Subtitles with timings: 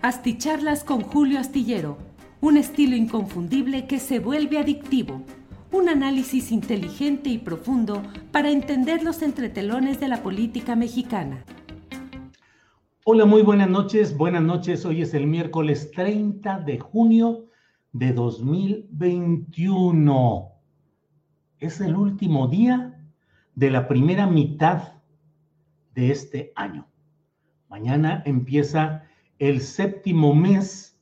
[0.00, 1.98] Asticharlas con Julio Astillero,
[2.40, 5.24] un estilo inconfundible que se vuelve adictivo,
[5.72, 11.44] un análisis inteligente y profundo para entender los entretelones de la política mexicana.
[13.04, 14.16] Hola, muy buenas noches.
[14.16, 14.86] Buenas noches.
[14.86, 17.46] Hoy es el miércoles 30 de junio
[17.90, 20.52] de 2021.
[21.58, 23.04] Es el último día
[23.56, 24.92] de la primera mitad
[25.92, 26.86] de este año.
[27.68, 29.07] Mañana empieza
[29.38, 30.98] el séptimo mes,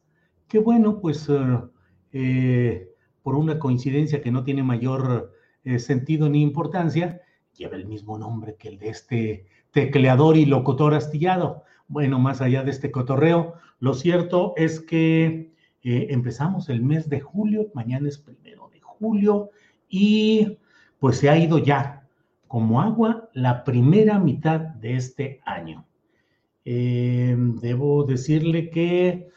[0.48, 1.70] que bueno, pues uh,
[2.12, 2.90] eh,
[3.22, 5.32] por una coincidencia que no tiene mayor
[5.64, 7.20] eh, sentido ni importancia,
[7.56, 11.64] lleva el mismo nombre que el de este tecleador y locutor astillado.
[11.88, 17.20] Bueno, más allá de este cotorreo, lo cierto es que eh, empezamos el mes de
[17.20, 19.50] julio, mañana es primero de julio,
[19.88, 20.58] y
[20.98, 22.06] pues se ha ido ya
[22.48, 25.84] como agua la primera mitad de este año.
[26.68, 29.28] Eh, debo decirle que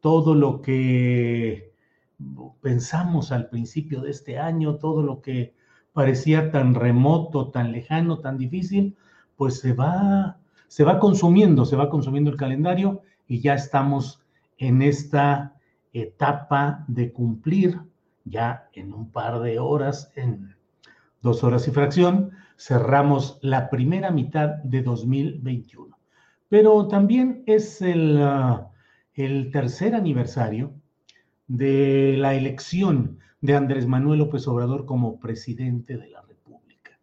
[0.00, 1.72] todo lo que
[2.60, 5.54] pensamos al principio de este año, todo lo que
[5.92, 8.96] parecía tan remoto, tan lejano, tan difícil,
[9.36, 14.20] pues se va, se va consumiendo, se va consumiendo el calendario y ya estamos
[14.58, 15.54] en esta
[15.92, 17.80] etapa de cumplir
[18.24, 20.56] ya en un par de horas, en
[21.20, 25.91] dos horas y fracción, cerramos la primera mitad de 2021
[26.52, 28.70] pero también es ah,
[29.14, 30.74] el, tercer aniversario
[31.46, 36.98] de la elección de Andrés Manuel López Obrador como presidente de la República.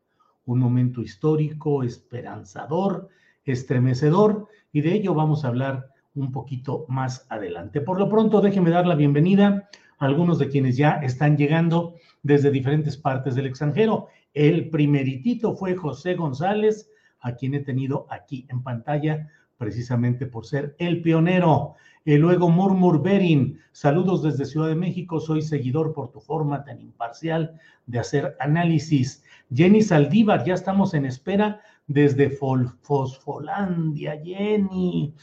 [0.46, 3.10] Un momento histórico, esperanzador,
[3.44, 7.82] estremecedor, y de ello vamos a hablar un poquito más adelante.
[7.82, 9.68] Por lo pronto, déjeme dar la bienvenida
[9.98, 14.10] a algunos de quienes ya están llegando desde diferentes partes del extranjero.
[14.32, 19.28] El primeritito fue José González, a quien he tenido aquí en pantalla
[19.60, 21.76] precisamente por ser el pionero.
[22.06, 26.80] Y luego Murmur Berin, saludos desde Ciudad de México, soy seguidor por tu forma tan
[26.80, 29.24] imparcial de hacer análisis.
[29.54, 35.14] Jenny Saldívar, ya estamos en espera desde Fosfolandia, Jenny.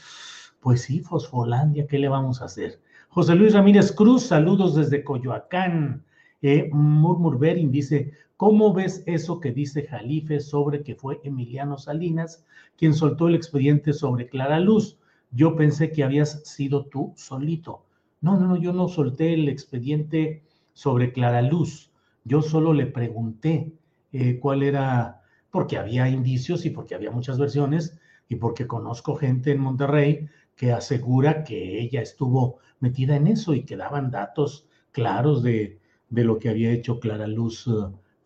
[0.61, 2.79] Pues sí, Fosfolandia, ¿qué le vamos a hacer?
[3.09, 6.05] José Luis Ramírez Cruz, saludos desde Coyoacán.
[6.43, 12.45] Eh, Murmur Berin dice, ¿cómo ves eso que dice Jalife sobre que fue Emiliano Salinas
[12.77, 14.97] quien soltó el expediente sobre Clara Luz.
[15.31, 17.85] Yo pensé que habías sido tú solito.
[18.21, 20.43] No, no, no, yo no solté el expediente
[20.73, 21.91] sobre Clara Luz.
[22.23, 23.73] Yo solo le pregunté
[24.13, 25.21] eh, cuál era,
[25.51, 27.99] porque había indicios y porque había muchas versiones
[28.29, 33.63] y porque conozco gente en Monterrey que asegura que ella estuvo metida en eso y
[33.63, 37.71] que daban datos claros de, lo que había hecho Clara Luz eh,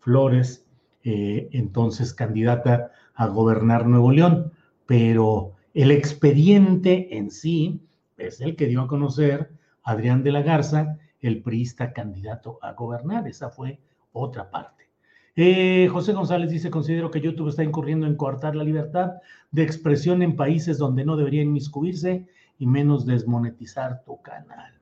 [0.02, 0.66] Flores,
[1.04, 4.52] eh, entonces candidata a gobernar Nuevo León,
[4.84, 7.80] pero el expediente en sí
[8.18, 9.50] es el que dio a conocer
[9.84, 13.28] Adrián de la Garza, el priista candidato a gobernar.
[13.28, 13.80] Esa fue
[14.12, 14.88] otra parte.
[15.36, 19.12] Eh, José González dice, considero que YouTube está incurriendo en coartar la libertad
[19.52, 22.26] de expresión en países donde no debería inmiscuirse
[22.58, 24.81] y menos desmonetizar tu canal.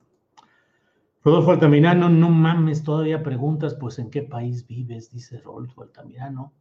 [1.23, 6.53] Rodolfo Altamirano, no mames, todavía preguntas, pues en qué país vives, dice Rodolfo Altamirano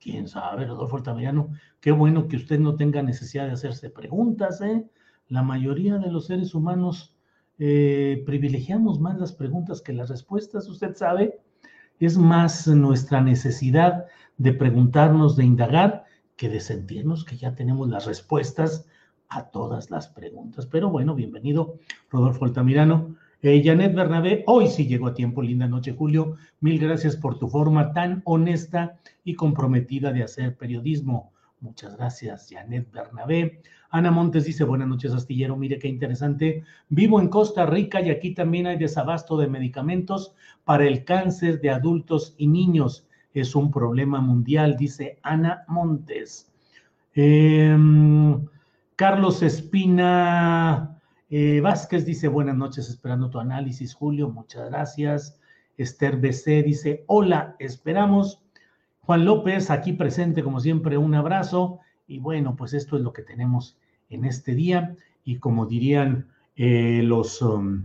[0.00, 1.50] quién sabe, Rodolfo Altamirano,
[1.80, 4.88] qué bueno que usted no tenga necesidad de hacerse preguntas, ¿eh?
[5.28, 7.16] La mayoría de los seres humanos
[7.58, 11.40] eh, privilegiamos más las preguntas que las respuestas, usted sabe,
[12.00, 16.04] es más nuestra necesidad de preguntarnos, de indagar,
[16.36, 18.86] que de sentirnos que ya tenemos las respuestas
[19.28, 20.66] a todas las preguntas.
[20.66, 21.76] Pero bueno, bienvenido,
[22.10, 23.14] Rodolfo Altamirano.
[23.46, 26.36] Eh, Janet Bernabé, hoy sí llegó a tiempo, linda noche, Julio.
[26.60, 31.30] Mil gracias por tu forma tan honesta y comprometida de hacer periodismo.
[31.60, 33.60] Muchas gracias, Janet Bernabé.
[33.90, 35.58] Ana Montes dice, buenas noches, astillero.
[35.58, 36.64] Mire qué interesante.
[36.88, 41.68] Vivo en Costa Rica y aquí también hay desabasto de medicamentos para el cáncer de
[41.68, 43.06] adultos y niños.
[43.34, 46.50] Es un problema mundial, dice Ana Montes.
[47.12, 48.42] Em,
[48.96, 50.93] Carlos Espina
[51.36, 54.28] eh, Vázquez dice, buenas noches, esperando tu análisis, Julio.
[54.28, 55.40] Muchas gracias.
[55.76, 58.40] Esther BC dice, hola, esperamos.
[59.00, 61.80] Juan López, aquí presente, como siempre, un abrazo.
[62.06, 63.76] Y bueno, pues esto es lo que tenemos
[64.10, 64.94] en este día
[65.24, 67.84] y como dirían eh, los, um,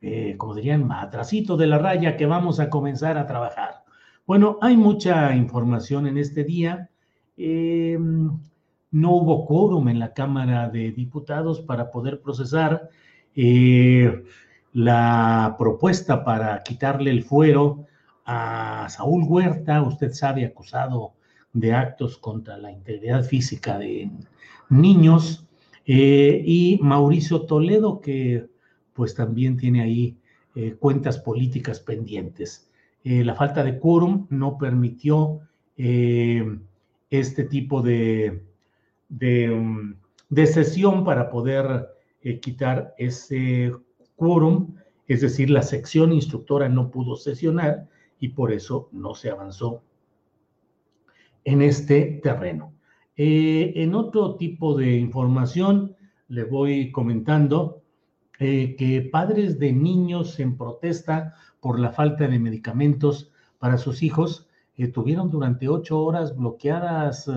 [0.00, 3.82] eh, como dirían, atrasito de la raya que vamos a comenzar a trabajar.
[4.24, 6.90] Bueno, hay mucha información en este día.
[7.36, 8.38] Em,
[8.90, 12.88] no hubo quórum en la Cámara de Diputados para poder procesar
[13.34, 14.24] eh,
[14.72, 17.86] la propuesta para quitarle el fuero
[18.24, 21.14] a Saúl Huerta, usted sabe, acusado
[21.52, 24.10] de actos contra la integridad física de
[24.68, 25.46] niños,
[25.86, 28.46] eh, y Mauricio Toledo, que
[28.92, 30.18] pues también tiene ahí
[30.54, 32.64] eh, cuentas políticas pendientes.
[33.04, 35.40] La falta de quórum no permitió
[35.76, 38.42] este tipo de,
[39.08, 39.94] de, um,
[40.28, 41.88] de, sesión para poder
[42.42, 43.72] quitar ese
[44.16, 44.74] quórum,
[45.06, 47.88] es decir, la sección instructora no pudo sesionar
[48.20, 49.82] y por eso no se avanzó
[51.44, 52.74] en este terreno.
[53.16, 55.96] Eh, en otro tipo de información,
[56.28, 57.82] le voy comentando
[58.38, 64.48] eh, que padres de niños en protesta por la falta de medicamentos para sus hijos
[64.76, 67.28] eh, tuvieron durante ocho horas bloqueadas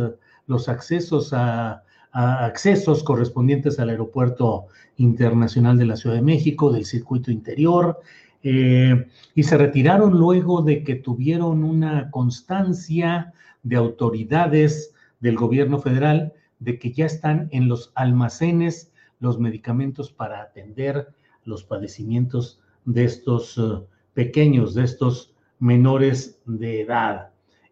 [0.47, 1.83] los accesos a,
[2.13, 4.65] accesos correspondientes al aeropuerto
[4.97, 8.01] internacional de la Ciudad de México, del circuito interior,
[8.43, 13.33] y se retiraron luego de que tuvieron una constancia
[13.63, 20.41] de autoridades del gobierno federal de que ya están en los almacenes los medicamentos para
[20.41, 21.13] atender
[21.45, 27.29] los padecimientos de estos uh, pequeños, de estos menores de edad.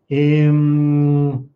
[0.07, 1.48] Em,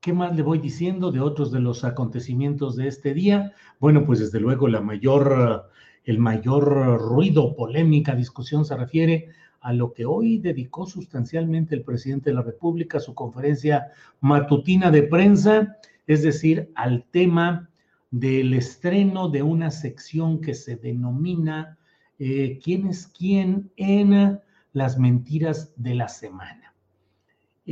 [0.00, 3.52] ¿Qué más le voy diciendo de otros de los acontecimientos de este día?
[3.78, 5.70] Bueno, pues desde luego la mayor,
[6.04, 6.64] el mayor
[6.98, 9.28] ruido, polémica, discusión se refiere
[9.60, 13.88] a lo que hoy dedicó sustancialmente el presidente de la República, su conferencia
[14.20, 15.76] matutina de prensa,
[16.06, 17.68] es decir, al tema
[18.10, 21.78] del estreno de una sección que se denomina
[22.22, 24.40] eh, ¿Quién es quién en
[24.74, 26.69] las mentiras de la semana?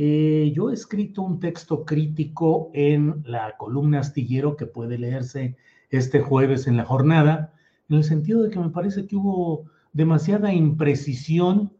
[0.01, 5.57] Eh, yo he escrito un texto crítico en la columna astillero que puede leerse
[5.89, 7.53] este jueves en la jornada,
[7.89, 11.73] en el sentido de que me parece que hubo demasiada imprecisión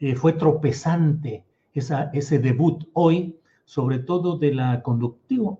[0.00, 4.82] eh, fue tropezante ese debut hoy, sobre todo de la,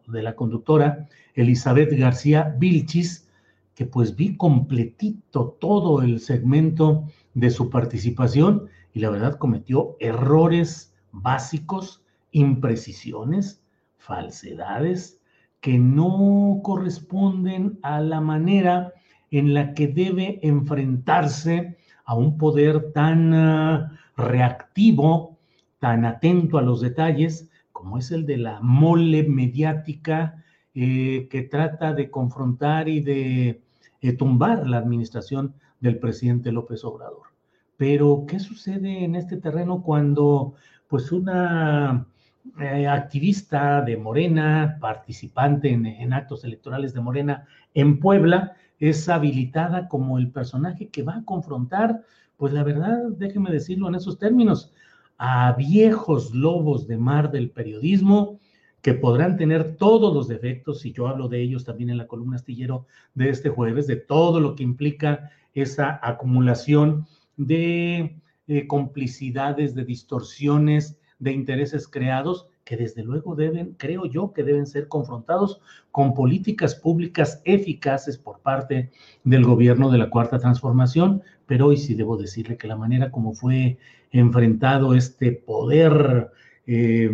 [0.08, 3.28] de la conductora Elizabeth García Vilchis,
[3.76, 7.04] que pues vi completito todo el segmento
[7.34, 11.99] de su participación y la verdad cometió errores básicos,
[12.32, 13.62] imprecisiones,
[13.98, 15.20] falsedades
[15.60, 18.92] que no corresponden a la manera
[19.30, 25.38] en la que debe enfrentarse a un poder tan ah, reactivo,
[25.78, 30.42] tan atento a los detalles, como es el de la mole mediática
[30.74, 33.62] eh, que trata de confrontar y de
[34.00, 37.28] eh, tumbar la administración del presidente López Obrador.
[37.76, 40.54] Pero, ¿qué sucede en este terreno cuando,
[40.88, 42.06] pues, una
[42.60, 50.18] eh, activista de Morena, participante en, actos electorales de Morena en Puebla, es habilitada como
[50.18, 52.02] el personaje que va a confrontar
[52.40, 54.72] pues la verdad, déjeme decirlo en esos términos,
[55.18, 58.40] a viejos lobos de mar del periodismo
[58.80, 62.36] que podrán tener todos los defectos, y yo hablo de ellos también en la columna
[62.36, 68.16] astillero de este jueves, de todo lo que implica esa acumulación de
[68.46, 74.66] eh, complicidades, de distorsiones, de intereses creados que desde luego deben, creo yo, que deben
[74.66, 75.60] ser confrontados
[75.90, 78.90] con políticas públicas eficaces por parte
[79.24, 83.32] del gobierno de la Cuarta Transformación, pero hoy sí debo decirle que la manera como
[83.34, 83.78] fue
[84.10, 86.30] enfrentado este poder
[86.66, 87.10] eh,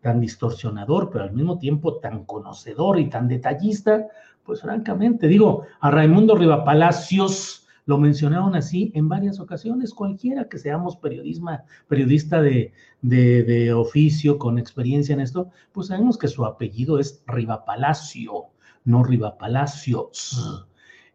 [0.00, 4.08] tan distorsionador, pero al mismo tiempo tan conocedor y tan detallista,
[4.44, 7.57] pues francamente, digo, a Raimundo Rivapalacios
[7.88, 9.94] lo mencionaron así en varias ocasiones.
[9.94, 16.28] Cualquiera que seamos periodisma, periodista de, de, oficio con experiencia en esto, pues sabemos que
[16.28, 18.48] su apellido es Rivapalacio,
[18.84, 20.66] no Rivapalacios.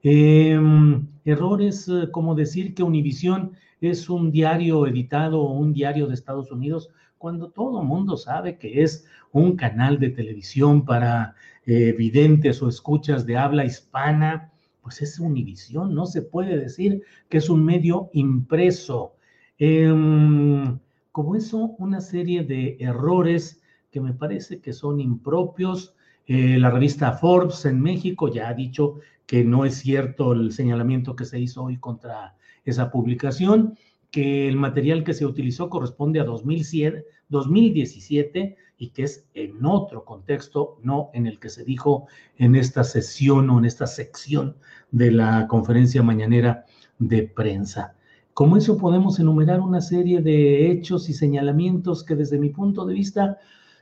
[0.01, 6.15] Em, errores eh, como decir que Univisión es un diario editado o un diario de
[6.15, 6.89] Estados Unidos,
[7.19, 11.35] cuando todo mundo sabe que es un canal de televisión para
[11.67, 14.52] eh, videntes o escuchas de habla hispana
[14.83, 19.15] pues es Univisión, no se puede decir que es un medio impreso.
[19.57, 20.77] Em,
[21.11, 25.95] como eso, una serie de errores que me parece que son impropios.
[26.27, 31.15] Eh, la revista Forbes en México ya ha dicho que no es cierto el señalamiento
[31.15, 32.35] que se hizo hoy contra
[32.65, 33.77] esa publicación,
[34.11, 40.05] que el material que se utilizó corresponde a 2007, 2017 y que es en otro
[40.05, 44.55] contexto, no en el que se dijo en esta sesión o en esta sección
[44.91, 46.65] de la conferencia mañanera
[46.99, 47.95] de prensa.
[48.33, 52.93] Como eso podemos enumerar una serie de hechos y señalamientos que desde mi punto de
[52.93, 53.37] vista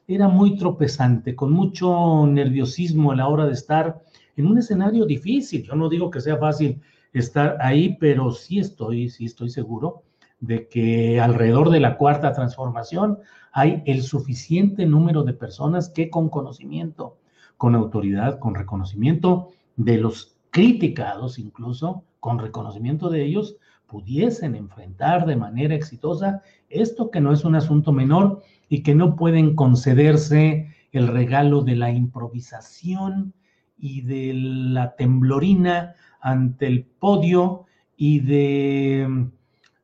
[0.08, 4.02] era muy tropezante, con mucho nerviosismo a la hora de estar
[4.36, 5.64] en un escenario difícil.
[5.64, 6.82] Yo no digo que sea fácil
[7.14, 10.04] estar ahí, pero sí estoy, sí estoy seguro
[10.42, 13.20] de que alrededor de la cuarta transformación
[13.54, 17.18] hay el suficiente número de personas que con conocimiento,
[17.58, 23.56] con autoridad, con reconocimiento de los criticados incluso, con reconocimiento de ellos,
[23.88, 29.16] pudiesen enfrentar de manera exitosa esto que no es un asunto menor y que no
[29.16, 33.34] pueden concederse el regalo de la improvisación
[33.78, 37.66] y de la temblorina ante el podio
[37.98, 39.30] y de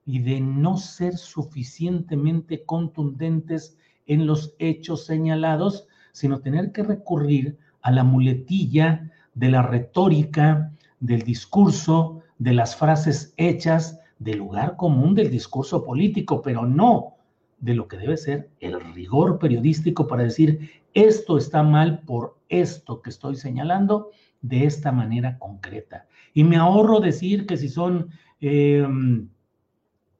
[0.08, 7.92] y de no ser suficientemente contundentes en los hechos señalados, sino tener que recurrir a
[7.92, 10.72] la muletilla de la retórica,
[11.02, 17.18] del discurso, de las frases hechas, del lugar común del discurso político, pero no
[17.60, 23.02] de lo que debe ser el rigor periodístico para decir esto está mal por esto
[23.02, 24.10] que estoy señalando
[24.42, 26.08] de esta manera concreta.
[26.34, 28.10] Y me ahorro decir que si son
[28.40, 29.28] em,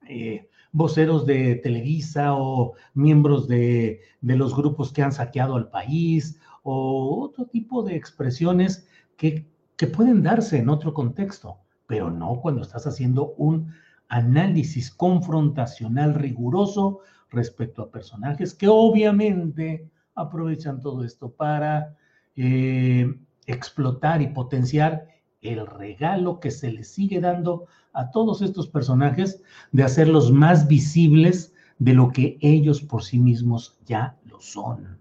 [0.10, 7.24] eh, voceros de Televisa o miembros de, los grupos que han saqueado al país o
[7.24, 9.46] otro tipo de expresiones que,
[9.76, 13.74] que pueden darse en otro contexto, pero no cuando estás haciendo un
[14.10, 17.00] análisis confrontacional riguroso
[17.30, 21.96] respecto a personajes que obviamente aprovechan todo esto para
[22.36, 23.14] eh,
[23.46, 25.08] explotar y potenciar
[25.42, 29.42] el regalo que se le sigue dando a todos estos personajes
[29.72, 34.98] de hacerlos más visibles de lo que ellos por sí mismos ya lo son.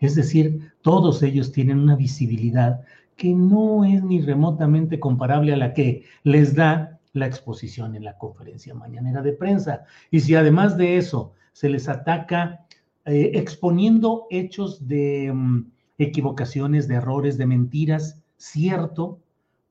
[0.00, 2.80] Es decir, todos ellos tienen una visibilidad
[3.16, 8.16] que no es ni remotamente comparable a la que les da la exposición en la
[8.16, 9.84] conferencia mañanera de prensa.
[10.10, 12.66] Y si además de eso se les ataca
[13.04, 19.18] eh, exponiendo hechos de mm, equivocaciones, de errores, de mentiras, cierto,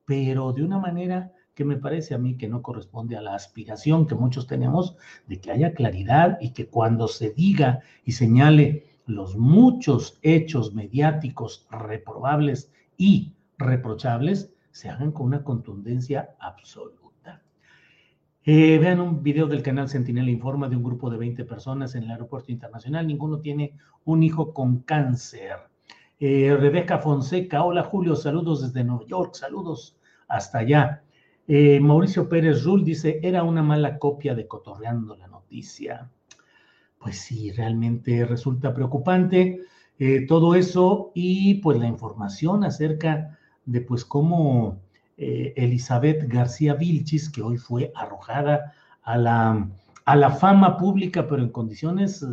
[0.08, 4.06] pero de una manera que me parece a mí que no corresponde a la aspiración
[4.06, 4.96] que muchos tenemos
[5.26, 11.66] de que haya claridad y que cuando se diga y señale los muchos hechos mediáticos
[11.70, 17.42] reprobables y reprochables, se hagan con una contundencia absoluta.
[18.44, 22.04] Eh, vean un video del canal Sentinel Informa de un grupo de 20 personas en
[22.04, 23.06] el aeropuerto internacional.
[23.06, 23.74] Ninguno tiene
[24.06, 25.56] un hijo con cáncer.
[26.18, 29.97] Eh, Rebeca Fonseca, hola Julio, saludos desde Nueva York, saludos
[30.28, 31.02] hasta allá.
[31.46, 36.10] Eh, Mauricio Pérez Rull dice, era una mala copia de Cotorreando la Noticia.
[36.98, 39.60] Pues sí, realmente resulta preocupante
[39.98, 44.80] eh, todo eso y pues la información acerca de pues cómo
[45.16, 49.68] eh, Elizabeth García Vilchis, que hoy fue arrojada a la,
[50.04, 52.26] a la fama pública, pero en condiciones,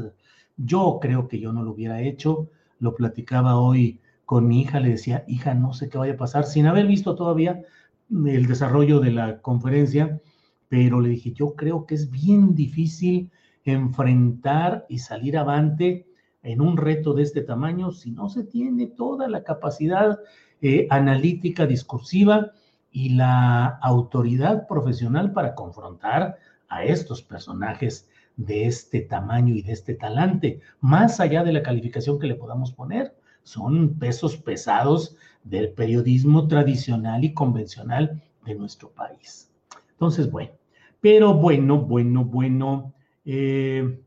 [0.58, 2.50] yo creo que yo no lo hubiera hecho,
[2.80, 6.46] lo platicaba hoy con mi hija, le decía, hija, no sé qué vaya a pasar,
[6.46, 7.62] sin haber visto todavía
[8.09, 10.21] el desarrollo de la conferencia,
[10.69, 13.31] pero le dije, yo creo que es bien difícil
[13.63, 16.07] enfrentar y salir avante
[16.43, 20.19] en un reto de este tamaño si no se tiene toda la capacidad
[20.62, 22.51] eh, analítica, discursiva
[22.91, 26.38] y la autoridad profesional para confrontar
[26.69, 28.07] a estos personajes
[28.38, 32.71] de este tamaño y de este talante, más allá de la calificación que le podamos
[32.71, 33.15] poner
[33.46, 39.50] son pesos pesados del periodismo tradicional y convencional de nuestro país.
[39.92, 40.52] Entonces, bueno,
[41.00, 44.02] pero bueno, bueno, bueno, eh,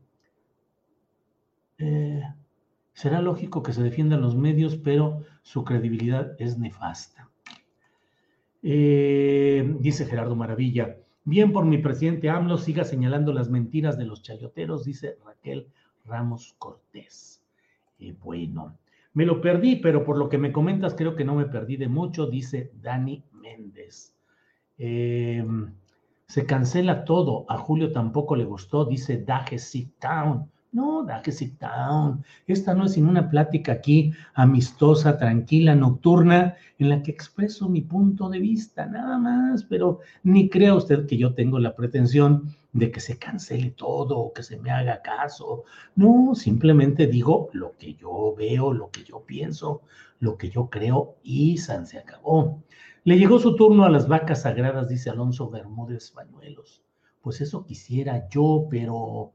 [1.79, 2.23] eh,
[2.93, 7.27] será lógico que se defiendan los medios, pero su credibilidad es nefasta.
[8.61, 10.97] Eh, dice Gerardo Maravilla,
[11.29, 15.67] Bien por mi presidente AMLO, siga señalando las mentiras de los chayoteros, dice Raquel
[16.03, 17.43] Ramos Cortés.
[18.23, 18.78] Bueno,
[19.13, 21.87] me lo perdí, pero por lo que me comentas, creo que no me perdí de
[21.87, 24.15] mucho, dice Dani Méndez.
[24.77, 25.73] Em,
[26.27, 27.45] se cancela todo.
[27.49, 30.49] A Julio tampoco le gustó, dice Daje Sit Town.
[30.71, 32.23] No, Daje Sit Town.
[32.45, 37.81] Esta no es sino una plática aquí amistosa, tranquila, nocturna, en la que expreso mi
[37.81, 39.63] punto de vista, nada más.
[39.63, 44.31] Pero ni crea usted que yo tengo la pretensión de que se cancele todo o
[44.31, 45.63] que se me haga caso.
[45.95, 49.81] No, simplemente digo lo que yo veo, lo que yo pienso,
[50.19, 52.61] lo que yo creo y San se acabó.
[53.05, 56.83] Le llegó su turno a las vacas sagradas, dice Alonso Bermúdez Bañuelos.
[57.21, 59.33] Pues eso quisiera yo, pero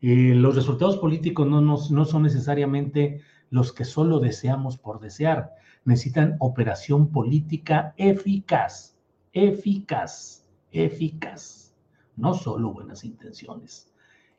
[0.00, 5.52] eh, los resultados políticos no, no son necesariamente los que solo deseamos por desear.
[5.84, 8.96] Necesitan operación política eficaz,
[9.32, 11.66] eficaz, eficaz
[12.16, 13.92] no solo buenas intenciones.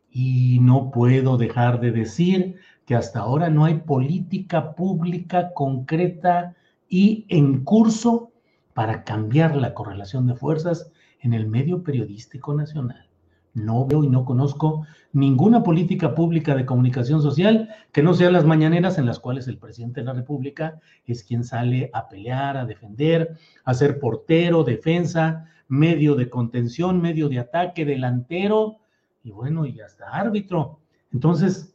[0.09, 6.55] Y no puedo dejar de decir que hasta ahora no hay política pública concreta
[6.89, 8.31] y en curso
[8.73, 13.06] para cambiar la correlación de fuerzas en el medio periodístico nacional.
[13.53, 18.45] No veo y no conozco ninguna política pública de comunicación social que no sea las
[18.45, 22.65] mañaneras en las cuales el presidente de la República es quien sale a pelear, a
[22.65, 28.77] defender, a ser portero, defensa, medio de contención, medio de ataque, delantero
[29.23, 30.79] y bueno, y hasta árbitro.
[31.11, 31.73] Entonces,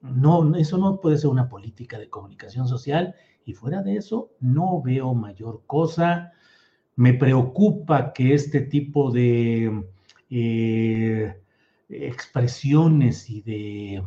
[0.00, 3.14] no, eso no puede ser una política de comunicación social
[3.44, 6.32] y fuera de eso no veo mayor cosa.
[6.96, 9.84] Me preocupa que este tipo de
[10.30, 11.34] eh,
[11.88, 14.02] expresiones y de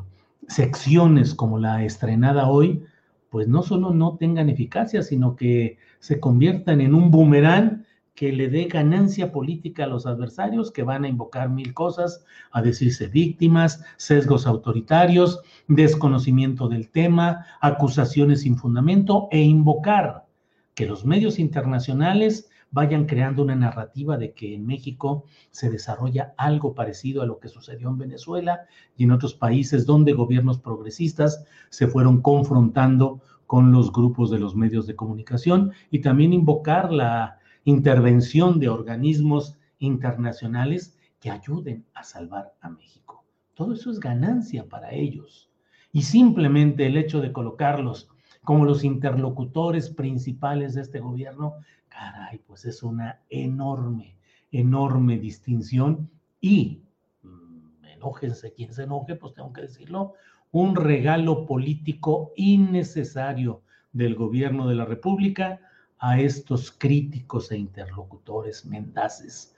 [0.48, 2.84] secciones como la estrenada hoy,
[3.30, 7.86] pues no solo no tengan eficacia, sino que se conviertan en un boomerang
[8.18, 12.64] que le dé ganancia política a los adversarios que van a invocar mil cosas, a
[12.64, 20.26] decirse víctimas, sesgos autoritarios, desconocimiento del tema, acusaciones sin fundamento e invocar
[20.74, 26.74] que los medios internacionales vayan creando una narrativa de que en México se desarrolla algo
[26.74, 28.62] parecido a lo que sucedió en Venezuela
[28.96, 34.56] y en otros países donde gobiernos progresistas se fueron confrontando con los grupos de los
[34.56, 42.54] medios de comunicación y también invocar la intervención de organismos internacionales que ayuden a salvar
[42.62, 43.24] a México.
[43.54, 45.50] Todo eso es ganancia para ellos.
[45.92, 48.10] Y simplemente el hecho de colocarlos
[48.44, 51.56] como los interlocutores principales de este gobierno,
[51.98, 54.18] caray, pues es una enorme,
[54.52, 56.10] enorme distinción.
[56.40, 56.84] Y,
[57.24, 60.14] mm, enójense quien se enoje, pues tengo que decirlo,
[60.52, 65.60] un regalo político innecesario del gobierno de la República
[66.00, 69.56] a estos críticos e interlocutores mendaces,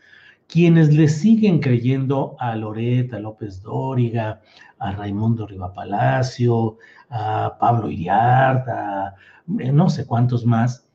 [0.47, 4.41] quienes le siguen creyendo a Loreta, López Dóriga,
[4.79, 6.77] a Raimundo Rivapalacio,
[7.09, 9.15] a Pablo Iriart, a
[9.59, 10.88] eh, no sé cuántos más,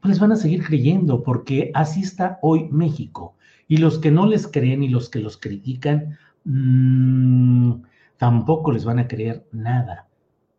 [0.00, 3.34] pues les van a seguir creyendo porque así está hoy México.
[3.68, 7.82] Y los que no les creen y los que los critican, mmm,
[8.16, 10.08] tampoco les van a creer nada.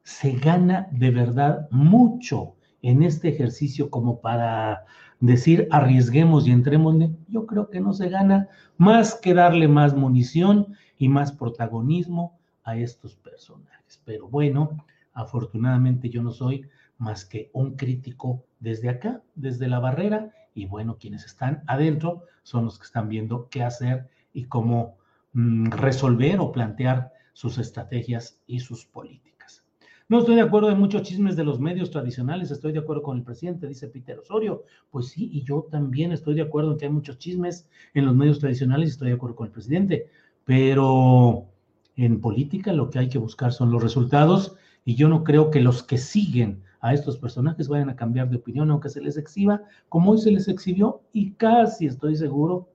[0.03, 4.85] Se gana de verdad mucho en este ejercicio como para
[5.19, 6.95] decir arriesguemos y entremos,
[7.27, 12.77] yo creo que no se gana más que darle más munición y más protagonismo a
[12.77, 14.01] estos personajes.
[14.05, 16.65] Pero bueno, afortunadamente yo no soy
[17.01, 22.65] más que un crítico desde acá, desde la barrera, y bueno, quienes están adentro son
[22.65, 24.97] los que están viendo qué hacer y cómo
[25.33, 29.65] mm, resolver o plantear sus estrategias y sus políticas.
[30.09, 33.17] No estoy de acuerdo en muchos chismes de los medios tradicionales, estoy de acuerdo con
[33.17, 34.65] el presidente, dice Peter Osorio.
[34.91, 38.15] Pues sí, y yo también estoy de acuerdo en que hay muchos chismes en los
[38.15, 40.07] medios tradicionales estoy de acuerdo con el presidente.
[40.43, 41.47] Pero
[41.95, 45.61] en política lo que hay que buscar son los resultados y yo no creo que
[45.61, 49.61] los que siguen a estos personajes vayan a cambiar de opinión aunque se les exhiba,
[49.89, 52.69] como hoy se les exhibió y casi estoy seguro,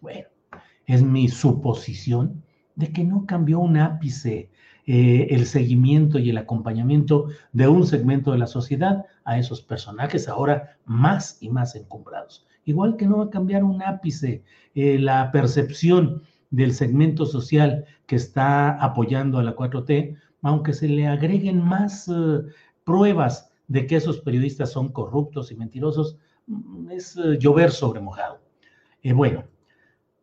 [0.00, 0.28] bueno,
[0.86, 2.42] es mi suposición
[2.76, 4.50] de que no cambió un ápice
[4.86, 10.28] eh, el seguimiento y el acompañamiento de un segmento de la sociedad a esos personajes
[10.28, 12.46] ahora más y más encumbrados.
[12.66, 14.42] Igual que no va a cambiar un ápice
[14.74, 21.06] eh, la percepción del segmento social que está apoyando a la 4T, aunque se le
[21.06, 22.42] agreguen más eh,
[22.84, 28.40] pruebas de que esos periodistas son corruptos y mentirosos, mm, es llover sobre mojado.
[29.14, 29.44] bueno,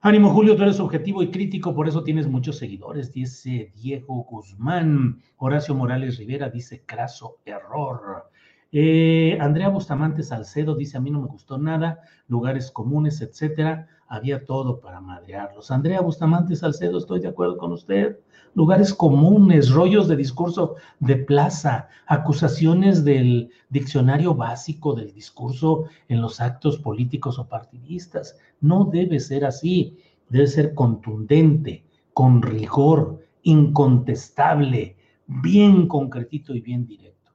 [0.04, 5.22] Ánimo, Julio, tú eres objetivo y crítico, por eso tienes muchos seguidores, dice Diego Guzmán.
[5.38, 8.32] Horacio Morales Rivera dice craso error.
[8.72, 14.44] Eh, Andrea Bustamante Salcedo dice, a mí no me gustó nada, lugares comunes, etcétera, había
[14.44, 15.72] todo para madrearlos.
[15.72, 18.20] Andrea Bustamante Salcedo, estoy de acuerdo con usted.
[18.54, 26.42] Lugares comunes, rollos de discurso de plaza, acusaciones del diccionario básico del discurso en los
[26.42, 28.38] actos políticos o partidistas.
[28.60, 29.98] No debe ser así,
[30.28, 37.32] debe ser contundente, con rigor, incontestable, bien concretito y bien directo.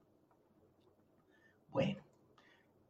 [1.72, 2.02] Bueno,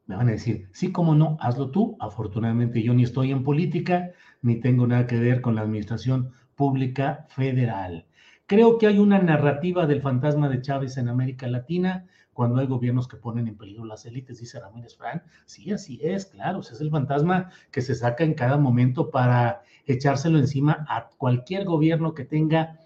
[0.07, 1.97] me van a decir, sí, cómo no, hazlo tú.
[2.01, 4.11] Afortunadamente yo ni estoy en política,
[4.43, 8.07] ni tengo nada que ver con la administración pública federal.
[8.47, 13.09] Creo que hay una narrativa del fantasma de Chávez en América Latina cuando hay gobiernos
[13.09, 15.23] que ponen en peligro las élites, dice Ramírez Fran.
[15.47, 20.39] Sí, así es, claro, es el fantasma que se saca en cada momento para echárselo
[20.39, 22.79] encima a cualquier gobierno que tenga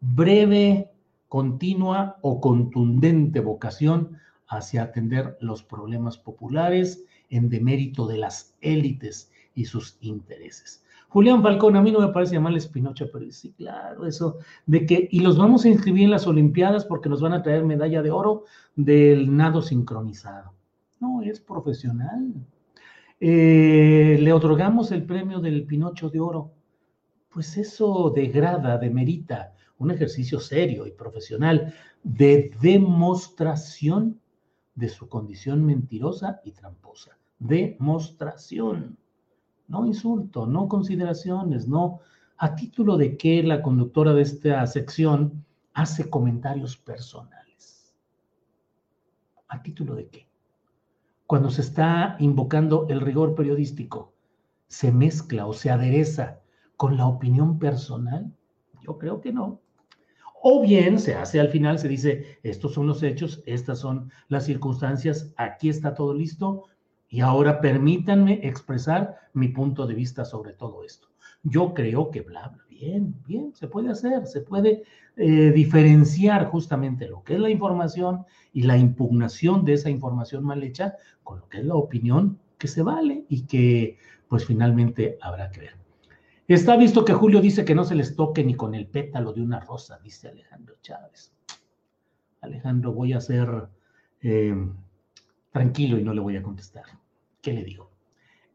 [0.00, 0.90] breve,
[1.28, 9.64] continua o contundente vocación hacia atender los problemas populares en demérito de las élites y
[9.64, 10.84] sus intereses.
[11.08, 15.08] Julián Falcón, a mí no me parece llamarles Pinocho, pero sí, claro, eso de que,
[15.10, 18.10] y los vamos a inscribir en las Olimpiadas porque nos van a traer medalla de
[18.10, 20.52] oro del nado sincronizado.
[21.00, 22.34] No, es profesional.
[23.18, 26.52] Eh, le otorgamos el premio del Pinocho de Oro.
[27.30, 34.20] Pues eso degrada, demerita un ejercicio serio y profesional de demostración
[34.76, 37.18] de su condición mentirosa y tramposa.
[37.38, 38.96] Demostración,
[39.66, 42.00] no insulto, no consideraciones, no
[42.38, 47.94] a título de que la conductora de esta sección hace comentarios personales.
[49.48, 50.28] ¿A título de qué?
[51.26, 54.12] Cuando se está invocando el rigor periodístico,
[54.68, 56.40] ¿se mezcla o se adereza
[56.76, 58.32] con la opinión personal?
[58.82, 59.60] Yo creo que no.
[60.42, 64.44] O bien se hace al final, se dice, estos son los hechos, estas son las
[64.44, 66.64] circunstancias, aquí está todo listo
[67.08, 71.08] y ahora permítanme expresar mi punto de vista sobre todo esto.
[71.42, 74.82] Yo creo que bla, bla, bien, bien, se puede hacer, se puede
[75.16, 80.62] eh, diferenciar justamente lo que es la información y la impugnación de esa información mal
[80.62, 85.50] hecha con lo que es la opinión que se vale y que pues finalmente habrá
[85.50, 85.85] que ver.
[86.48, 89.42] Está visto que Julio dice que no se les toque ni con el pétalo de
[89.42, 91.32] una rosa, dice Alejandro Chávez.
[92.40, 93.68] Alejandro, voy a ser
[94.22, 94.54] eh,
[95.50, 96.84] tranquilo y no le voy a contestar.
[97.42, 97.90] ¿Qué le digo?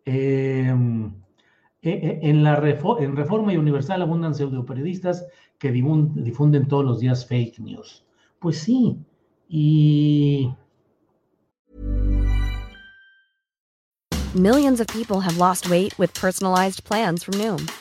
[0.06, 1.14] Em,
[1.82, 2.56] e, e, en, la
[3.00, 5.28] en Reforma y Universal abundan pseudoperiodistas
[5.58, 8.06] que difunden todos los días fake news.
[8.40, 8.98] Pues sí,
[9.50, 10.50] y
[14.34, 17.70] Millions of people have lost weight with personalized plans from Noom,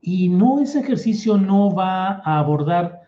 [0.00, 3.02] Y no, ese ejercicio no va a abordar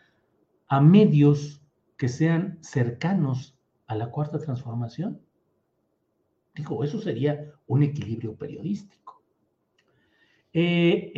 [0.69, 1.63] a medios
[1.97, 5.21] que sean cercanos a la cuarta transformación.
[6.55, 9.23] Digo, eso sería un equilibrio periodístico.
[10.53, 11.13] Eh,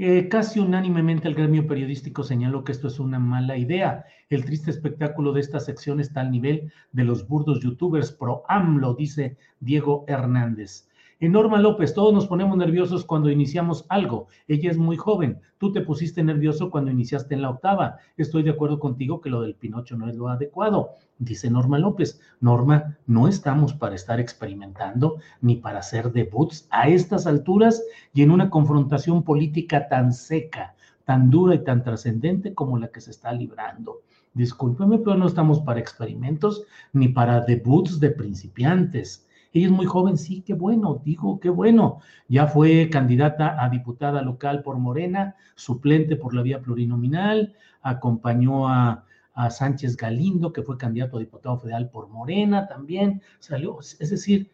[0.00, 4.04] eh, casi unánimemente el gremio periodístico señaló que esto es una mala idea.
[4.28, 8.94] El triste espectáculo de esta sección está al nivel de los burdos youtubers pro AMLO,
[8.94, 10.87] dice Diego Hernández.
[11.26, 14.28] Norma López, todos nos ponemos nerviosos cuando iniciamos algo.
[14.46, 15.40] Ella es muy joven.
[15.58, 17.96] Tú te pusiste nervioso cuando iniciaste en la octava.
[18.16, 20.90] Estoy de acuerdo contigo que lo del Pinocho no es lo adecuado.
[21.18, 22.20] Dice Norma López.
[22.40, 27.82] Norma, no estamos para estar experimentando ni para hacer debuts a estas alturas
[28.14, 33.00] y en una confrontación política tan seca, tan dura y tan trascendente como la que
[33.00, 34.02] se está librando.
[34.34, 39.26] Discúlpeme, pero no estamos para experimentos ni para debuts de principiantes.
[39.52, 42.00] Ella es muy joven, sí, qué bueno, digo, qué bueno.
[42.28, 49.06] Ya fue candidata a diputada local por Morena, suplente por la vía plurinominal, acompañó a,
[49.38, 54.50] a Sánchez Galindo, que fue candidato a diputado federal por Morena también, salió, es decir,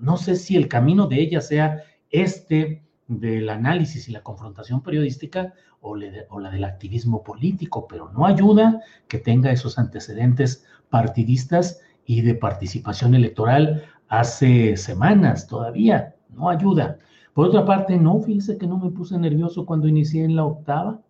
[0.00, 5.52] no sé si el camino de ella sea este del análisis y la confrontación periodística
[5.80, 12.34] o, la del activismo político, pero no ayuda que tenga esos antecedentes partidistas y de
[12.34, 16.98] participación electoral hace semanas todavía, no ayuda.
[17.32, 21.00] Por otra parte, no, fíjese que no me puse nervioso cuando inicié en la octava.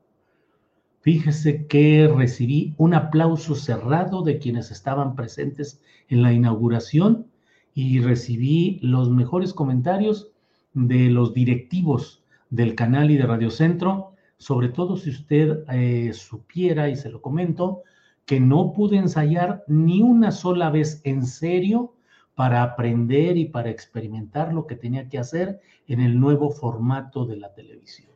[1.00, 7.26] Fíjese que recibí un aplauso cerrado de quienes estaban presentes en la inauguración
[7.74, 10.30] y recibí los mejores comentarios
[10.72, 16.88] de los directivos del canal y de Radio Centro, sobre todo si usted eh, supiera,
[16.88, 17.82] y se lo comento,
[18.26, 21.94] que no pude ensayar ni una sola vez en serio
[22.34, 27.36] para aprender y para experimentar lo que tenía que hacer en el nuevo formato de
[27.36, 28.10] la televisión.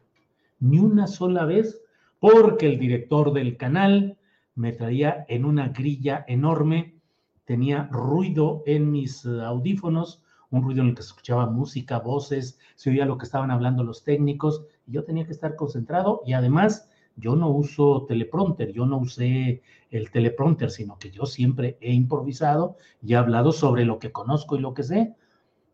[0.61, 1.81] Ni una sola vez
[2.19, 4.19] porque el director del canal
[4.55, 6.97] me traía en una grilla enorme,
[7.45, 12.91] tenía ruido en mis audífonos, un ruido en el que se escuchaba música, voces, se
[12.91, 16.88] oía lo que estaban hablando los técnicos, y yo tenía que estar concentrado y además
[17.19, 22.77] yo no uso teleprompter, yo no usé el teleprompter, sino que yo siempre he improvisado
[23.03, 25.15] y he hablado sobre lo que conozco y lo que sé.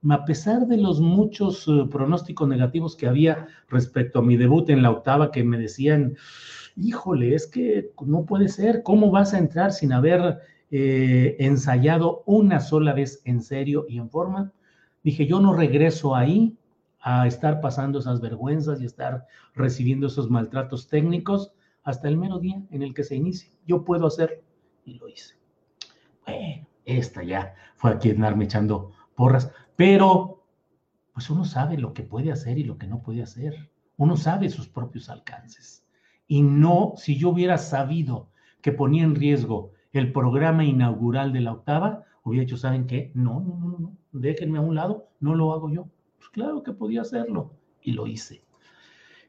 [0.08, 4.82] A pesar de los muchos eh, pronósticos negativos que había respecto a mi debut en
[4.82, 6.16] la octava, que me decían,
[6.76, 10.38] híjole, es que no puede ser, ¿cómo vas a entrar sin haber
[10.70, 14.52] eh, ensayado una sola vez en serio y en forma?
[15.02, 16.56] Dije, yo no regreso ahí
[17.06, 22.62] a estar pasando esas vergüenzas y estar recibiendo esos maltratos técnicos hasta el mero día
[22.70, 23.52] en el que se inicie.
[23.66, 24.38] Yo puedo hacerlo
[24.86, 25.34] y lo hice.
[26.26, 30.46] Bueno, esta ya fue aquí andarme echando porras, pero
[31.12, 33.70] pues uno sabe lo que puede hacer y lo que no puede hacer.
[33.98, 35.86] Uno sabe sus propios alcances.
[36.26, 38.30] Y no, si yo hubiera sabido
[38.62, 43.12] que ponía en riesgo el programa inaugural de la octava, hubiera dicho, ¿saben qué?
[43.12, 45.86] No, no, no, no, déjenme a un lado, no lo hago yo.
[46.24, 48.42] Pues claro que podía hacerlo y lo hice.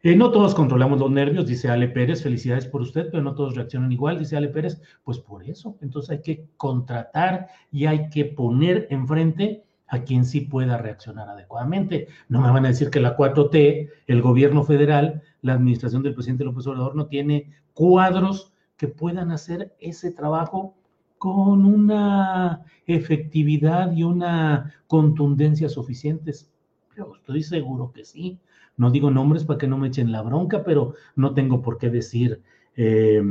[0.02, 3.54] Eh, no todos controlamos los nervios, dice Ale Pérez, felicidades por usted, pero no todos
[3.54, 8.24] reaccionan igual, dice Ale Pérez, pues por eso, entonces hay que contratar y hay que
[8.24, 12.08] poner enfrente a quien sí pueda reaccionar adecuadamente.
[12.30, 16.46] No me van a decir que la 4T, el gobierno federal, la administración del presidente
[16.46, 20.78] López Obrador no tiene cuadros que puedan hacer ese trabajo
[21.18, 26.55] con una efectividad y una contundencia suficientes.
[26.96, 28.40] Yo estoy seguro que sí.
[28.78, 31.90] No digo nombres para que no me echen la bronca, pero no tengo por qué
[31.90, 32.42] decir
[32.76, 33.22] eh,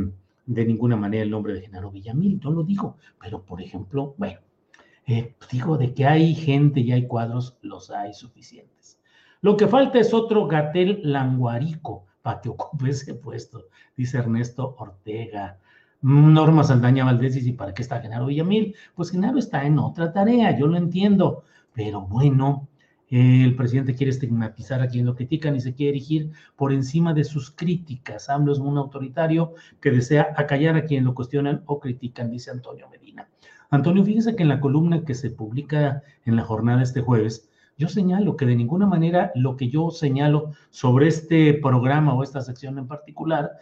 [0.46, 2.96] de ninguna manera el nombre de Genaro Villamil, no lo digo.
[3.20, 4.40] Pero, por ejemplo, bueno,
[5.06, 8.98] eh, digo, de que hay gente y hay cuadros, los hay suficientes.
[9.40, 15.58] Lo que falta es otro Gatel Languarico para que ocupe ese puesto, dice Ernesto Ortega.
[16.00, 18.74] Norma Saldaña Valdés dice, ¿y para qué está Genaro Villamil?
[18.94, 22.68] Pues Genaro está en otra tarea, yo lo entiendo, pero bueno,
[23.14, 27.22] el presidente quiere estigmatizar a quien lo critican y se quiere erigir por encima de
[27.22, 28.28] sus críticas.
[28.28, 32.88] AMLO es un autoritario que desea acallar a quien lo cuestionan o critican, dice Antonio
[32.90, 33.28] Medina.
[33.70, 37.48] Antonio, fíjese que en la columna que se publica en la jornada este jueves,
[37.78, 42.40] yo señalo que de ninguna manera lo que yo señalo sobre este programa o esta
[42.40, 43.52] sección en particular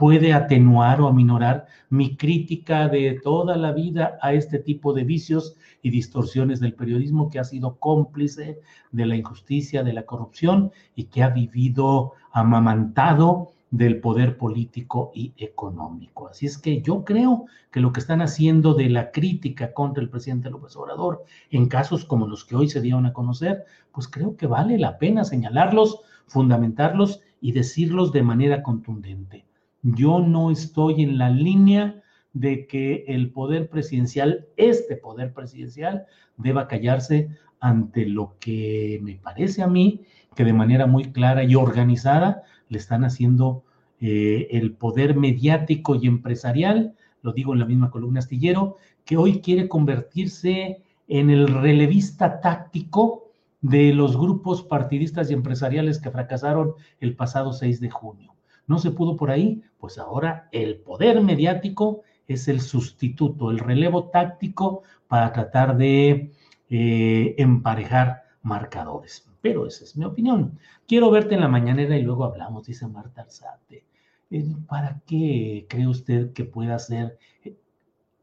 [0.00, 5.58] puede atenuar o aminorar mi crítica de toda la vida a este tipo de vicios
[5.82, 8.60] y distorsiones del periodismo que ha sido cómplice
[8.92, 15.34] de la injusticia, de la corrupción y que ha vivido amamantado del poder político y
[15.36, 16.28] económico.
[16.28, 20.08] Así es que yo creo que lo que están haciendo de la crítica contra el
[20.08, 24.34] presidente López Obrador en casos como los que hoy se dieron a conocer, pues creo
[24.34, 29.44] que vale la pena señalarlos, fundamentarlos y decirlos de manera contundente.
[29.82, 36.04] Yo no estoy en la línea de que el poder presidencial, este poder presidencial,
[36.36, 37.28] deba callarse
[37.60, 40.02] ante lo que me parece a mí
[40.34, 43.64] que de manera muy clara y organizada le están haciendo
[44.00, 49.40] eh, el poder mediático y empresarial, lo digo en la misma columna astillero, que hoy
[49.40, 57.16] quiere convertirse en el relevista táctico de los grupos partidistas y empresariales que fracasaron el
[57.16, 58.34] pasado 6 de junio.
[58.66, 64.10] No se pudo por ahí, pues ahora el poder mediático es el sustituto, el relevo
[64.10, 66.32] táctico para tratar de
[66.68, 70.58] eh, emparejar marcadores pero esa es mi opinión.
[70.86, 73.84] Quiero verte en la mañanera y luego hablamos, dice Marta Alzate.
[74.30, 77.18] Eh, ¿Para qué cree usted que pueda ser?
[77.44, 77.56] Eh,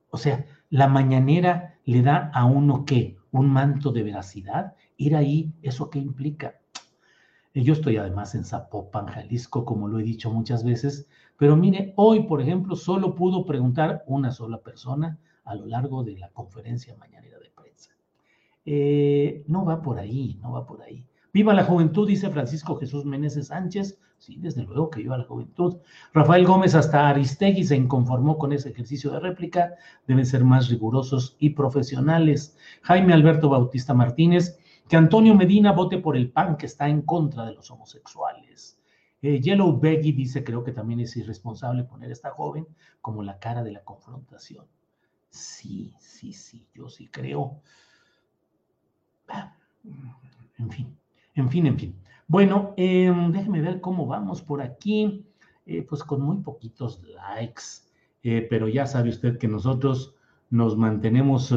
[0.09, 3.17] o sea, la mañanera le da a uno qué?
[3.31, 4.75] Un manto de veracidad.
[4.95, 6.59] Ir ahí, ¿eso qué implica?
[7.63, 12.23] Yo estoy además en Zapopan, Jalisco, como lo he dicho muchas veces, pero mire, hoy,
[12.23, 17.39] por ejemplo, solo pudo preguntar una sola persona a lo largo de la conferencia mañanera
[17.39, 17.91] de prensa.
[18.65, 21.05] Eh, no va por ahí, no va por ahí.
[21.33, 23.99] Viva la juventud, dice Francisco Jesús Meneses Sánchez.
[24.19, 25.77] Sí, desde luego que viva la juventud.
[26.11, 29.75] Rafael Gómez hasta Aristegui se inconformó con ese ejercicio de réplica.
[30.07, 32.57] Deben ser más rigurosos y profesionales.
[32.81, 37.45] Jaime Alberto Bautista Martínez, que Antonio Medina vote por el PAN que está en contra
[37.45, 38.79] de los homosexuales.
[39.21, 42.67] Eh, Yellow Beggy dice, creo que también es irresponsable poner a esta joven
[43.01, 44.65] como la cara de la confrontación.
[45.29, 47.61] Sí, sí, sí, yo sí creo.
[49.27, 49.55] Ah,
[50.57, 50.97] en fin,
[51.35, 51.95] en fin, en fin.
[52.27, 55.25] Bueno, eh, déjeme ver cómo vamos por aquí.
[55.65, 57.63] Eh, pues con muy poquitos likes,
[58.23, 60.15] eh, pero ya sabe usted que nosotros
[60.49, 61.53] nos mantenemos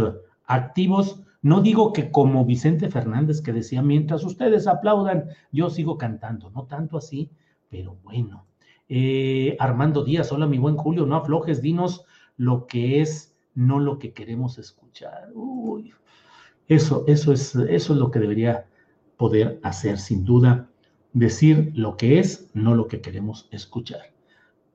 [0.47, 1.23] activos.
[1.43, 6.67] No digo que como Vicente Fernández que decía, mientras ustedes aplaudan, yo sigo cantando, no
[6.67, 7.31] tanto así,
[7.69, 8.47] pero bueno.
[9.59, 12.05] Armando Díaz, hola mi buen Julio, no aflojes, dinos
[12.37, 15.31] lo que es, no lo que queremos escuchar.
[15.35, 15.93] Uy,
[16.69, 18.67] eso, eso es, eso es lo que debería
[19.17, 20.69] poder hacer, sin duda,
[21.13, 24.03] decir lo que es, no lo que queremos escuchar.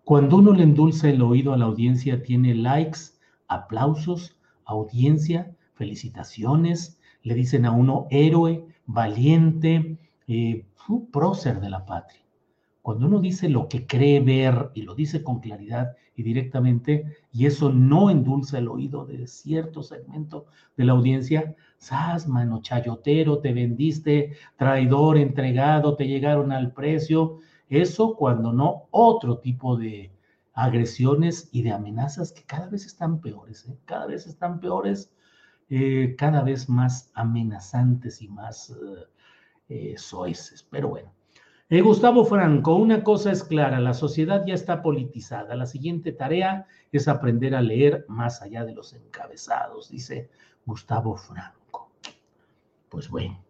[0.04, 2.99] Cuando uno le endulza el oído a la audiencia, tiene likes,
[3.47, 10.66] aplausos, audiencia, felicitaciones, le dicen a uno héroe, valiente, eh,
[11.12, 12.22] prócer de la patria.
[12.82, 17.48] Cuando uno dice lo que cree ver y lo dice con claridad y directamente, y
[17.48, 20.46] eso no endulza el oído de cierto segmento
[20.78, 27.40] de la audiencia, sas, mano, chayotero, te vendiste, traidor, entregado, te llegaron al precio.
[27.70, 30.12] Eso cuando no otro tipo de
[30.54, 33.78] agresiones y de amenazas que cada vez están peores, ¿eh?
[33.86, 35.12] cada vez están peores,
[35.69, 38.73] eh, cada vez más amenazantes y más
[39.67, 40.67] eh, soeces.
[40.69, 41.12] Pero bueno,
[41.67, 45.56] eh, Gustavo Franco, una cosa es clara, la sociedad ya está politizada.
[45.56, 50.30] La siguiente tarea es aprender a leer más allá de los encabezados, dice
[50.67, 51.89] Gustavo Franco.
[52.89, 53.43] Pues bueno,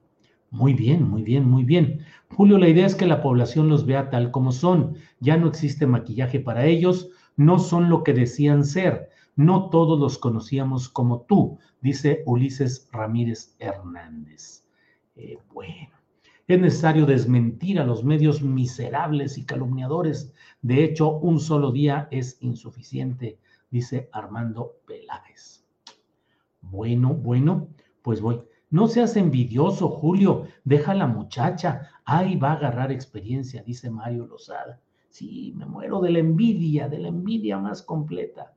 [0.50, 2.06] muy bien, muy bien, muy bien.
[2.30, 4.96] Julio, la idea es que la población los vea tal como son.
[5.20, 9.10] Ya no existe maquillaje para ellos, no son lo que decían ser.
[9.36, 14.66] No todos los conocíamos como tú, dice Ulises Ramírez Hernández.
[15.16, 15.96] Eh, bueno.
[16.48, 20.32] Es necesario desmentir a los medios miserables y calumniadores.
[20.62, 23.40] De hecho, un solo día es insuficiente,
[23.72, 25.66] dice Armando Peláez.
[26.62, 27.68] Bueno, bueno,
[28.04, 28.42] pues voy.
[28.70, 30.48] No seas envidioso, Julio.
[30.64, 31.90] Deja a la muchacha.
[32.06, 34.80] Ahí va a agarrar experiencia, dice Mario Lozada.
[35.10, 38.54] Sí, me muero de la envidia, de la envidia más completa.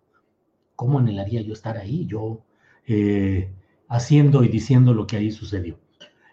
[0.78, 2.06] ¿Cómo anhelaría yo estar ahí?
[2.06, 2.44] Yo
[2.86, 3.50] eh,
[3.88, 5.76] haciendo y diciendo lo que ahí sucedió.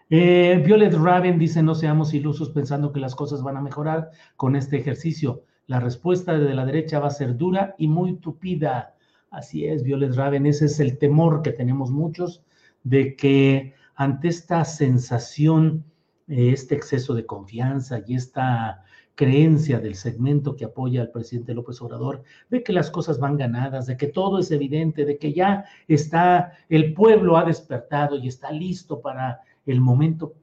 [0.08, 4.54] Eh, Violet Raven dice, no seamos ilusos pensando que las cosas van a mejorar con
[4.54, 5.42] este ejercicio.
[5.66, 8.94] La respuesta de la derecha va a ser dura y muy tupida.
[9.32, 12.44] Así es, Violet Raven, ese es el temor que tenemos muchos
[12.84, 15.82] de que ante esta sensación,
[16.28, 18.84] eh, este exceso de confianza y esta
[19.16, 23.86] creencia del segmento que apoya al presidente López Obrador, de que las cosas van ganadas,
[23.86, 28.52] de que todo es evidente, de que ya está, el pueblo ha despertado y está
[28.52, 30.34] listo para el momento,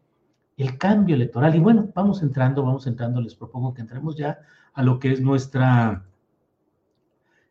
[0.58, 1.56] el cambio electoral.
[1.56, 4.40] Y bueno, vamos entrando, vamos entrando, les propongo que entremos ya
[4.74, 6.06] a lo que es nuestra,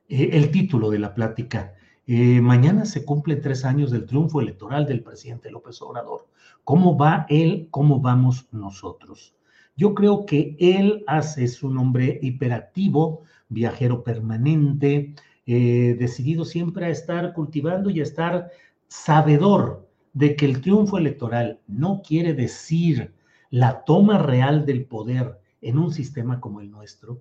[0.08, 1.74] eh, el título de la plática.
[2.04, 6.26] Eh, mañana se cumplen tres años del triunfo electoral del presidente López Obrador.
[6.64, 7.68] ¿Cómo va él?
[7.70, 9.36] ¿Cómo vamos nosotros?
[9.76, 15.14] Yo creo que él hace, es un hombre hiperactivo, viajero permanente,
[15.46, 18.50] eh, decidido siempre a estar cultivando y a estar
[18.88, 23.14] sabedor de que el triunfo electoral no quiere decir
[23.50, 27.20] la toma real del poder en un sistema como el nuestro,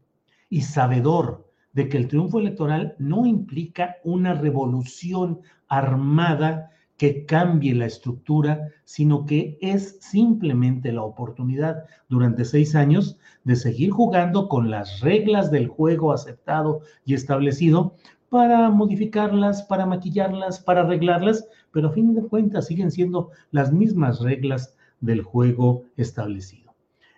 [0.50, 7.88] y sabedor de que el triunfo electoral no implica una revolución armada que cambie la
[7.88, 15.00] estructura, sino que es simplemente la oportunidad durante seis años de seguir jugando con las
[15.00, 17.96] reglas del juego aceptado y establecido
[18.30, 24.22] para modificarlas, para maquillarlas, para arreglarlas, pero a fin de cuentas siguen siendo las mismas
[24.22, 26.76] reglas del juego establecido.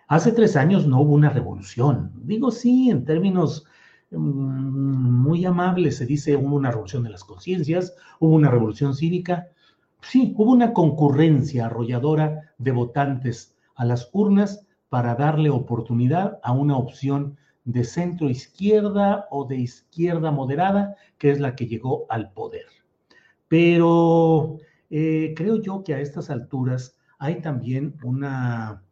[0.08, 2.10] Hace tres años no hubo una revolución.
[2.22, 3.66] Digo sí, en términos
[4.12, 9.48] mm, muy amables se dice hubo una revolución de las conciencias, hubo una revolución cívica.
[10.08, 16.76] Sí, hubo una concurrencia arrolladora de votantes a las urnas para darle oportunidad a una
[16.76, 22.66] opción de centro izquierda o de izquierda moderada, que es la que llegó al poder.
[23.48, 24.58] Pero
[24.90, 28.84] eh, creo yo que a estas alturas hay también una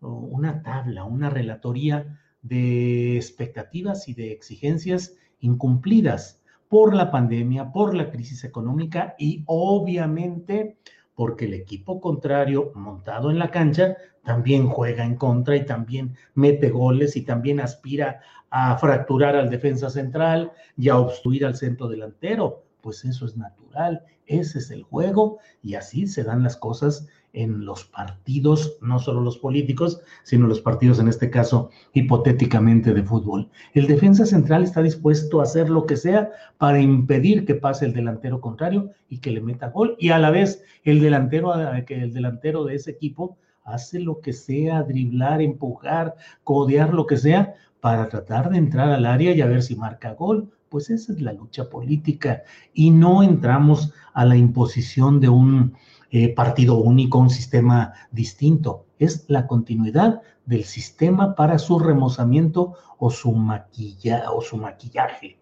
[0.00, 6.39] una tabla, una relatoría de expectativas y de exigencias incumplidas
[6.70, 10.76] por la pandemia, por la crisis económica y obviamente
[11.16, 16.70] porque el equipo contrario montado en la cancha también juega en contra y también mete
[16.70, 22.62] goles y también aspira a fracturar al defensa central y a obstruir al centro delantero.
[22.80, 27.64] Pues eso es natural, ese es el juego y así se dan las cosas en
[27.64, 33.48] los partidos, no solo los políticos, sino los partidos, en este caso, hipotéticamente de fútbol.
[33.74, 37.92] El defensa central está dispuesto a hacer lo que sea para impedir que pase el
[37.92, 41.52] delantero contrario y que le meta gol, y a la vez el delantero,
[41.86, 47.16] que el delantero de ese equipo hace lo que sea, driblar, empujar, codear, lo que
[47.16, 50.50] sea, para tratar de entrar al área y a ver si marca gol.
[50.68, 55.74] Pues esa es la lucha política y no entramos a la imposición de un
[56.10, 58.86] eh, partido único, un sistema distinto.
[58.98, 65.38] Es la continuidad del sistema para su remozamiento o su, maquilla, o su maquillaje.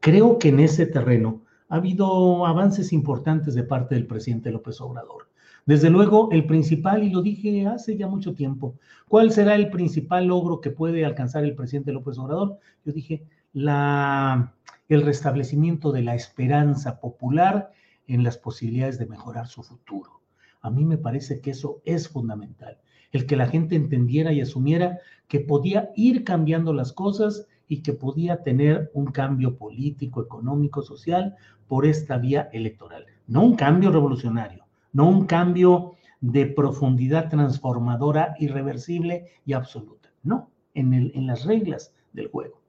[0.00, 5.28] Creo que en ese terreno ha habido avances importantes de parte del presidente López Obrador.
[5.64, 8.74] Desde luego, el principal, y lo dije hace ya mucho tiempo,
[9.08, 12.58] ¿cuál será el principal logro que puede alcanzar el presidente López Obrador?
[12.84, 13.22] Yo dije,
[13.54, 17.70] el restablecimiento de la esperanza popular
[18.12, 20.20] en las posibilidades de mejorar su futuro.
[20.60, 22.78] A mí me parece que eso es fundamental,
[23.10, 24.98] el que la gente entendiera y asumiera
[25.28, 31.36] que podía ir cambiando las cosas y que podía tener un cambio político, económico, social
[31.68, 33.06] por esta vía electoral.
[33.26, 40.10] No un cambio revolucionario, no un cambio de profundidad transformadora, irreversible y absoluta.
[40.22, 42.60] No, en, el, en las reglas del juego.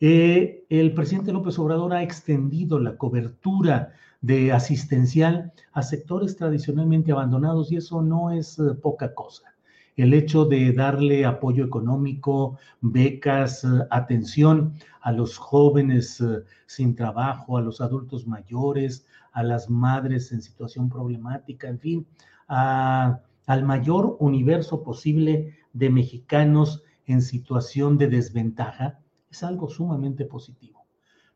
[0.00, 7.72] Eh, el presidente López Obrador ha extendido la cobertura de asistencial a sectores tradicionalmente abandonados
[7.72, 9.54] y eso no es eh, poca cosa.
[9.96, 17.56] El hecho de darle apoyo económico, becas, eh, atención a los jóvenes eh, sin trabajo,
[17.56, 22.06] a los adultos mayores, a las madres en situación problemática, en fin,
[22.48, 28.98] al mayor universo posible de mexicanos en situación de desventaja,
[29.30, 30.79] es algo sumamente positivo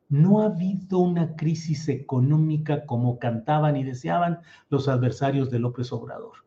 [0.09, 4.39] no ha habido una crisis económica como cantaban y deseaban
[4.69, 6.45] los adversarios de López Obrador.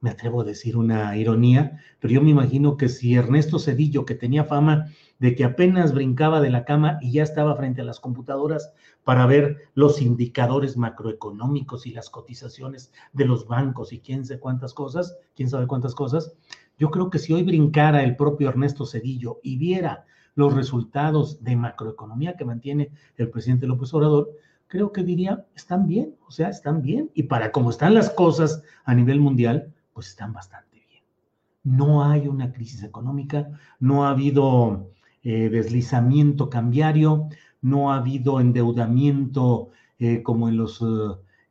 [0.00, 4.16] Me atrevo a decir una ironía, pero yo me imagino que si Ernesto Cedillo, que
[4.16, 4.86] tenía fama
[5.20, 8.72] de que apenas brincaba de la cama y ya estaba frente a las computadoras
[9.04, 14.74] para ver los indicadores macroeconómicos y las cotizaciones de los bancos y quién sabe cuántas
[14.74, 16.34] cosas, quién sabe cuántas cosas,
[16.78, 20.04] yo creo que si hoy brincara el propio Ernesto Cedillo y viera
[20.34, 24.30] los resultados de macroeconomía que mantiene el presidente López Obrador,
[24.66, 27.10] creo que diría, están bien, o sea, están bien.
[27.14, 31.02] Y para cómo están las cosas a nivel mundial, pues están bastante bien.
[31.62, 34.90] No hay una crisis económica, no ha habido
[35.22, 37.28] eh, deslizamiento cambiario,
[37.60, 39.68] no ha habido endeudamiento
[39.98, 40.80] eh, como en las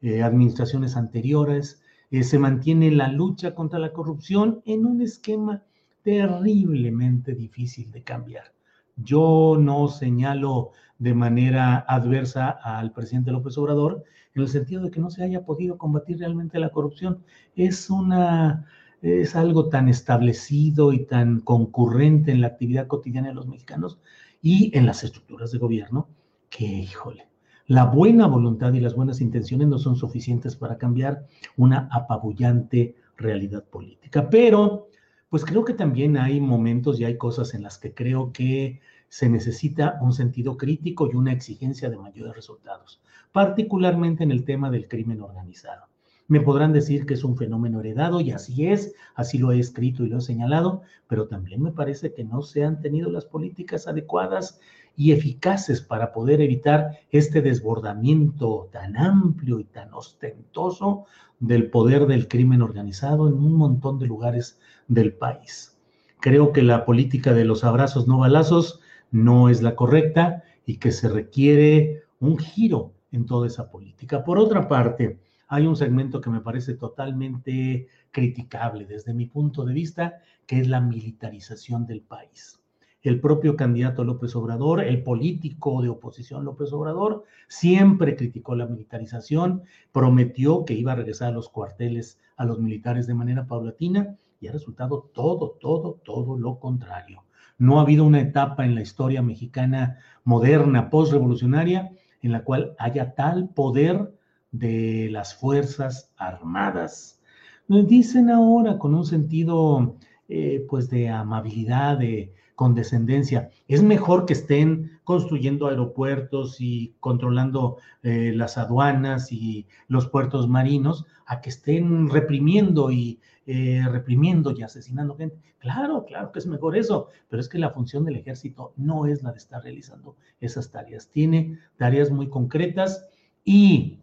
[0.01, 5.63] eh, administraciones anteriores, se mantiene la lucha contra la corrupción en un esquema
[6.03, 8.51] terriblemente difícil de cambiar.
[8.97, 14.03] Yo no señalo de manera adversa al presidente López Obrador
[14.35, 17.23] en el sentido de que no se haya podido combatir realmente la corrupción.
[17.55, 18.65] Es una
[19.01, 23.99] es algo tan establecido y tan concurrente en la actividad cotidiana de los mexicanos
[24.41, 26.07] y en las estructuras de gobierno
[26.49, 27.27] que, híjole,
[27.67, 31.25] la buena voluntad y las buenas intenciones no son suficientes para cambiar
[31.57, 34.29] una apabullante realidad política.
[34.29, 34.89] Pero
[35.31, 39.29] pues creo que también hay momentos y hay cosas en las que creo que se
[39.29, 43.01] necesita un sentido crítico y una exigencia de mayores resultados,
[43.31, 45.85] particularmente en el tema del crimen organizado.
[46.27, 50.03] Me podrán decir que es un fenómeno heredado y así es, así lo he escrito
[50.03, 53.87] y lo he señalado, pero también me parece que no se han tenido las políticas
[53.87, 54.59] adecuadas
[54.97, 61.05] y eficaces para poder evitar este desbordamiento tan amplio y tan ostentoso
[61.39, 64.59] del poder del crimen organizado en un montón de lugares
[64.91, 65.77] del país.
[66.19, 70.91] Creo que la política de los abrazos no balazos no es la correcta y que
[70.91, 74.23] se requiere un giro en toda esa política.
[74.25, 75.17] Por otra parte,
[75.47, 80.67] hay un segmento que me parece totalmente criticable desde mi punto de vista, que es
[80.67, 82.59] la militarización del país.
[83.01, 89.63] El propio candidato López Obrador, el político de oposición López Obrador, siempre criticó la militarización,
[89.91, 94.47] prometió que iba a regresar a los cuarteles a los militares de manera paulatina y
[94.47, 97.23] ha resultado todo, todo, todo lo contrario.
[97.57, 103.13] No ha habido una etapa en la historia mexicana moderna, postrevolucionaria, en la cual haya
[103.13, 104.13] tal poder
[104.51, 107.21] de las Fuerzas Armadas.
[107.67, 109.95] Nos dicen ahora con un sentido
[110.27, 113.49] eh, pues de amabilidad, de condescendencia.
[113.67, 121.05] Es mejor que estén construyendo aeropuertos y controlando eh, las aduanas y los puertos marinos
[121.25, 125.37] a que estén reprimiendo y eh, reprimiendo y asesinando gente.
[125.59, 129.23] Claro, claro que es mejor eso, pero es que la función del ejército no es
[129.23, 131.09] la de estar realizando esas tareas.
[131.09, 133.07] Tiene tareas muy concretas
[133.43, 133.99] y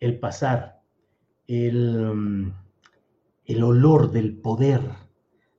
[0.00, 0.82] el pasar,
[1.46, 2.52] el,
[3.44, 4.80] el olor del poder,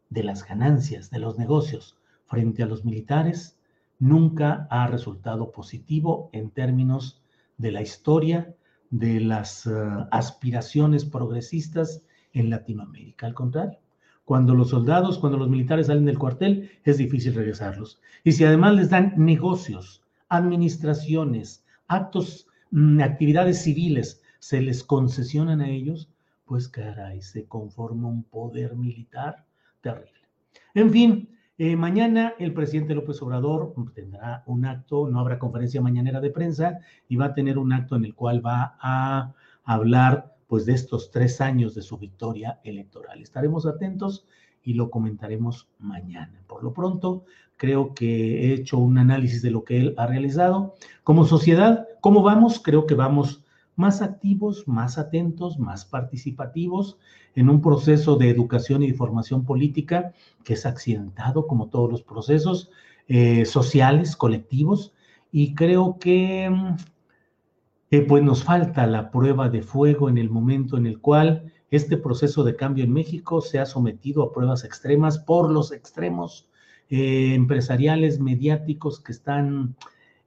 [0.10, 3.58] de las ganancias, de los negocios frente a los militares,
[4.04, 7.22] nunca ha resultado positivo en términos
[7.58, 8.54] de la historia,
[8.90, 9.72] de las eh,
[10.12, 13.28] aspiraciones progresistas en Latinoamérica.
[13.28, 13.80] Al contrario,
[14.26, 18.02] cuando los soldados, cuando los militares salen del cuartel, es difícil regresarlos.
[18.26, 25.70] Y si además les dan negocios, administraciones, actos, mm, actividades civiles, se les concesionan a
[25.70, 26.10] ellos,
[26.44, 29.46] pues caray, se conforma un poder militar
[29.80, 30.28] terrible.
[30.74, 36.20] En fin, eh, mañana el presidente López Obrador tendrá un acto, no habrá conferencia mañanera
[36.20, 39.34] de prensa y va a tener un acto en el cual va a
[39.64, 43.22] hablar pues de estos tres años de su victoria electoral.
[43.22, 44.26] Estaremos atentos
[44.64, 46.42] y lo comentaremos mañana.
[46.48, 47.26] Por lo pronto,
[47.58, 50.76] creo que he hecho un análisis de lo que él ha realizado.
[51.04, 52.60] Como sociedad, ¿cómo vamos?
[52.60, 53.43] Creo que vamos
[53.76, 56.98] más activos, más atentos, más participativos
[57.36, 60.14] en un proceso de educación y formación política
[60.44, 62.70] que es accidentado como todos los procesos
[63.08, 64.94] eh, sociales, colectivos,
[65.32, 66.76] y creo que mm,
[68.08, 72.44] pues nos falta la prueba de fuego en el momento en el cual este proceso
[72.44, 76.48] de cambio en México se ha sometido a pruebas extremas por los extremos
[76.90, 79.76] eh, empresariales, mediáticos que están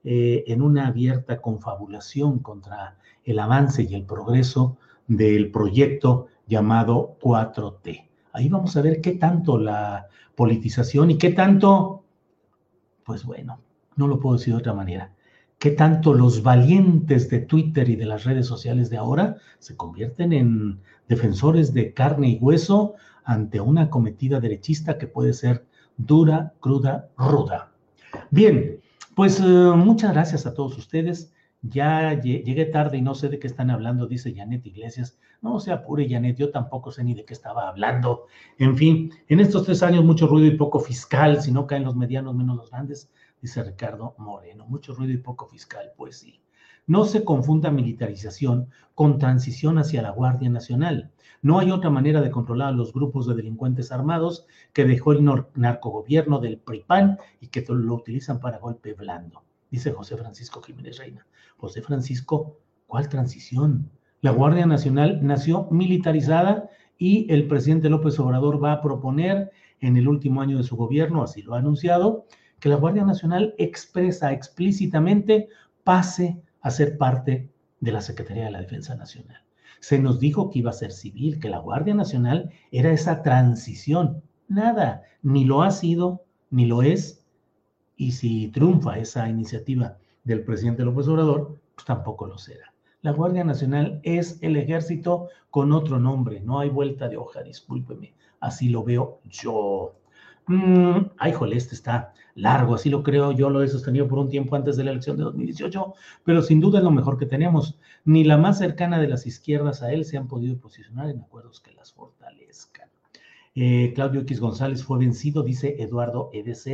[0.03, 8.09] eh, en una abierta confabulación contra el avance y el progreso del proyecto llamado 4T.
[8.33, 12.05] Ahí vamos a ver qué tanto la politización y qué tanto,
[13.05, 13.61] pues bueno,
[13.97, 15.13] no lo puedo decir de otra manera,
[15.59, 20.33] qué tanto los valientes de Twitter y de las redes sociales de ahora se convierten
[20.33, 25.67] en defensores de carne y hueso ante una cometida derechista que puede ser
[25.97, 27.73] dura, cruda, ruda.
[28.31, 28.81] Bien,
[29.15, 31.33] pues eh, muchas gracias a todos ustedes.
[31.69, 35.19] Ya llegué tarde y no sé de qué están hablando, dice Janet Iglesias.
[35.43, 38.27] No se apure, Janet, yo tampoco sé ni de qué estaba hablando.
[38.59, 41.97] En fin, en estos tres años mucho ruido y poco fiscal, si no caen los
[41.97, 43.11] medianos menos los grandes
[43.41, 44.67] dice Ricardo Moreno.
[44.67, 46.41] Mucho ruido y poco fiscal, pues sí.
[46.87, 51.11] No se confunda militarización con transición hacia la Guardia Nacional.
[51.43, 55.25] No hay otra manera de controlar a los grupos de delincuentes armados que dejó el
[55.55, 61.27] narcogobierno del PRIPAN y que lo utilizan para golpe blando, dice José Francisco Jiménez Reina.
[61.57, 63.91] José Francisco, ¿cuál transición?
[64.21, 69.51] La Guardia Nacional nació militarizada y el presidente López Obrador va a proponer
[69.81, 72.27] en el último año de su gobierno, así lo ha anunciado,
[72.61, 75.49] que la Guardia Nacional expresa explícitamente
[75.85, 77.51] pase a ser parte
[77.81, 79.43] de la Secretaría de la Defensa Nacional.
[79.81, 84.23] Se nos dijo que iba a ser civil, que la Guardia Nacional era esa transición.
[84.49, 87.25] Nada, ni lo ha sido, ni lo es.
[87.97, 92.75] Y si triunfa esa iniciativa del presidente López Obrador, pues tampoco lo será.
[93.01, 98.13] La Guardia Nacional es el ejército con otro nombre, no hay vuelta de hoja, discúlpeme,
[98.41, 99.95] así lo veo yo.
[100.49, 104.29] Mm, ay, jole, este está largo, así lo creo, yo lo he sostenido por un
[104.29, 107.79] tiempo antes de la elección de 2018, pero sin duda es lo mejor que tenemos.
[108.05, 111.61] Ni la más cercana de las izquierdas a él se han podido posicionar en acuerdos
[111.61, 112.89] que las fortalezcan.
[113.55, 116.67] Eh, Claudio X González fue vencido, dice Eduardo EDZ.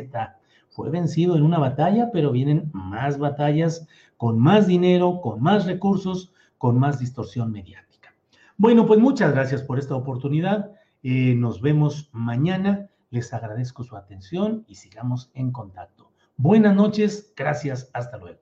[0.73, 6.33] Fue vencido en una batalla, pero vienen más batallas con más dinero, con más recursos,
[6.57, 8.15] con más distorsión mediática.
[8.57, 10.73] Bueno, pues muchas gracias por esta oportunidad.
[11.03, 12.89] Eh, nos vemos mañana.
[13.11, 16.11] Les agradezco su atención y sigamos en contacto.
[16.37, 18.41] Buenas noches, gracias, hasta luego.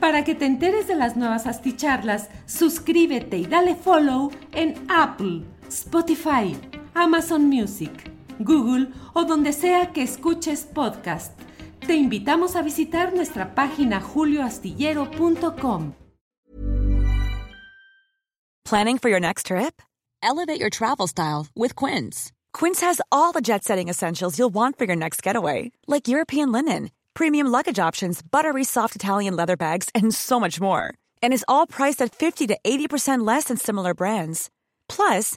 [0.00, 6.56] Para que te enteres de las nuevas asticharlas, suscríbete y dale follow en Apple, Spotify,
[6.94, 8.09] Amazon Music,
[8.40, 11.38] Google o donde sea que escuches podcast.
[11.86, 15.94] Te invitamos a visitar nuestra página julioastillero.com.
[18.64, 19.82] Planning for your next trip?
[20.22, 22.30] Elevate your travel style with Quince.
[22.52, 26.52] Quince has all the jet setting essentials you'll want for your next getaway, like European
[26.52, 30.94] linen, premium luggage options, buttery soft Italian leather bags, and so much more.
[31.22, 34.50] And is all priced at 50 to 80% less than similar brands.
[34.88, 35.36] Plus,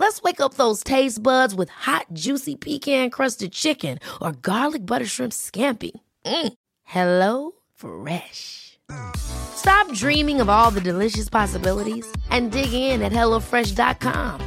[0.00, 5.32] Let's wake up those taste buds with hot, juicy pecan-crusted chicken or garlic butter shrimp
[5.32, 5.90] scampi.
[6.24, 6.52] Mm.
[6.84, 8.78] Hello Fresh.
[9.16, 14.40] Stop dreaming of all the delicious possibilities and dig in at HelloFresh.com.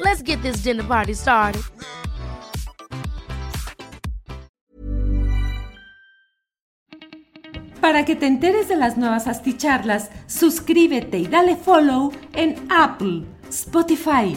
[0.00, 1.62] Let's get this dinner party started.
[7.80, 14.36] Para que te enteres de las nuevas asticharlas, suscríbete y dale follow en Apple, Spotify,